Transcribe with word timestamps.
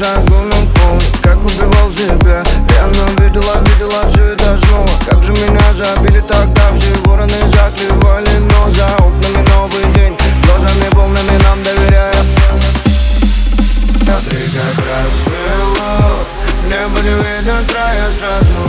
жажду 0.00 0.40
на 0.40 0.60
пол 0.74 0.98
Как 1.22 1.36
убивал 1.36 1.90
себя. 1.92 2.42
Реально 2.68 3.04
видела, 3.20 3.54
видела 3.66 4.00
все 4.10 4.24
это 4.32 4.58
снова. 4.64 4.88
Как 5.08 5.22
же 5.22 5.32
меня 5.32 5.66
забили 5.74 6.20
тогда 6.20 6.62
Все 6.78 6.94
вороны 7.04 7.40
заклевали 7.52 8.30
Но 8.50 8.70
за 8.70 8.86
окнами 9.04 9.46
новый 9.48 9.84
день 9.94 10.16
Глазами 10.46 10.88
полными 10.92 11.36
нам 11.44 11.62
доверяя 11.62 12.14
Смотри, 14.02 14.40
как 14.56 14.76
рассвело. 14.88 16.24
Небо 16.66 17.00
не 17.02 17.14
видно 17.22 17.62
края 17.68 18.10
Сразу. 18.18 18.60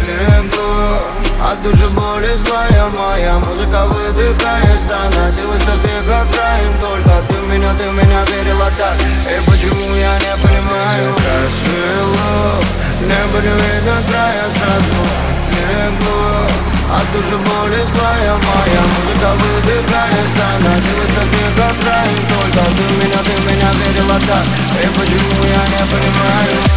Отлегло 0.00 1.00
От 1.40 1.62
души 1.62 1.88
боли 1.90 2.30
злая 2.44 2.90
моя. 2.96 3.38
Музыка 3.38 3.86
выдыхает 3.86 4.82
Становилась 4.82 5.64
до 5.64 5.74
всех 5.78 6.04
окраин 6.04 6.72
Только 6.80 7.22
ты 7.28 7.36
меня, 7.46 7.72
ты 7.74 7.84
меня 7.84 8.24
верила 8.24 8.68
так 8.76 8.96
Не 13.42 13.48
видно 13.48 13.96
края 14.06 14.44
Сразу 14.54 15.00
отлегло 15.48 16.46
От 16.92 17.06
души 17.12 17.36
боли 17.38 17.80
злая 17.94 18.34
моя 18.34 18.82
Музыка 18.92 19.30
выдыхает 19.40 20.26
Становилась 20.34 21.14
до 21.16 21.22
всех 21.24 21.56
окраин 21.70 22.20
Только. 22.28 22.70
Ты 22.76 22.82
меня, 23.00 23.18
ты 23.24 23.34
меня 23.48 23.70
верила 23.80 24.20
так 24.28 24.44
И 24.82 24.86
почему 24.88 25.42
я 25.44 25.62
не 25.72 25.84
понимаю 25.90 26.69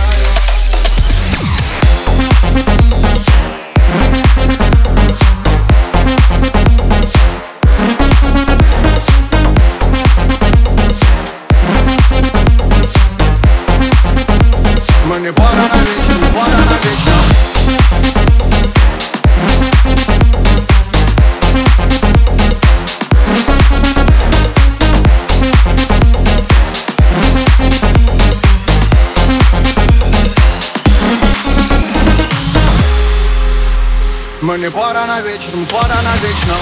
Мы 34.54 34.60
не 34.60 34.70
пара 34.70 35.08
на 35.08 35.20
вечер, 35.22 35.50
мы 35.56 35.66
пара 35.66 35.96
на 36.04 36.16
вечно. 36.18 36.54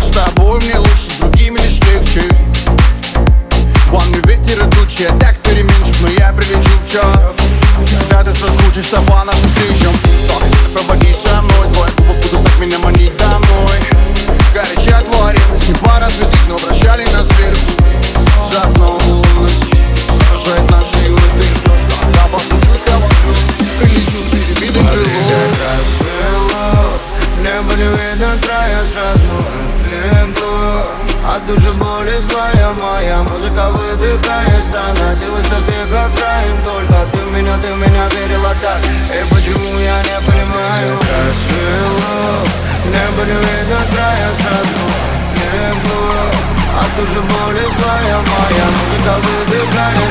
С 0.00 0.12
тобой 0.12 0.60
мне 0.60 0.78
лучше, 0.78 1.10
с 1.10 1.18
другими 1.18 1.58
лишь 1.58 1.80
легче. 1.88 2.22
Вон 3.88 4.06
мне 4.10 4.20
ветер 4.20 4.64
идучий, 4.64 5.08
так 5.18 5.39
Души 31.46 31.72
боли 31.72 32.14
злая 32.28 32.70
моя 32.80 33.22
Музыка 33.22 33.70
выдыхает, 33.70 34.66
становилась 34.66 35.48
до 35.48 35.56
всех 35.62 35.88
окраин 35.88 36.56
Только 36.64 37.06
ты 37.12 37.18
в 37.18 37.32
меня, 37.32 37.56
ты 37.62 37.72
в 37.72 37.78
меня 37.78 38.08
верила 38.08 38.54
так. 38.60 38.80
И 38.84 39.34
почему 39.34 39.78
я 39.78 39.98
не 40.02 40.18
понимаю 40.26 40.92
Рассвело 41.00 42.00
Небо 42.86 43.24
не 43.26 43.32
видно 43.32 43.80
края, 43.92 44.30
сразу 44.40 45.10
отлегло 45.50 46.30
От 46.80 46.90
души 46.96 47.20
боли 47.20 47.64
злая 47.78 48.18
моя 48.30 48.66
Музыка 48.76 49.14
выдыхает, 49.24 50.09